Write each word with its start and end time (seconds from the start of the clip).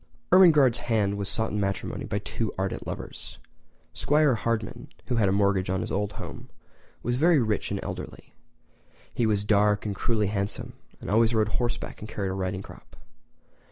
Ermengarde's 0.31 0.79
hand 0.89 1.15
was 1.15 1.29
sought 1.29 1.51
in 1.51 1.59
matrimony 1.59 2.05
by 2.05 2.17
two 2.17 2.51
ardent 2.57 2.87
lovers. 2.87 3.37
'Squire 3.93 4.33
Hardman, 4.33 4.87
who 5.05 5.17
had 5.17 5.29
a 5.29 5.31
mortgage 5.31 5.69
on 5.69 5.79
the 5.81 5.93
old 5.93 6.13
home, 6.13 6.49
was 7.03 7.17
very 7.17 7.37
rich 7.39 7.69
and 7.69 7.79
elderly. 7.83 8.33
He 9.13 9.27
was 9.27 9.43
dark 9.43 9.85
and 9.85 9.93
cruelly 9.95 10.25
handsome, 10.25 10.73
and 11.01 11.11
always 11.11 11.35
rode 11.35 11.49
horseback 11.49 11.99
and 11.99 12.09
carried 12.09 12.29
a 12.31 12.33
riding 12.33 12.63
crop. 12.63 12.95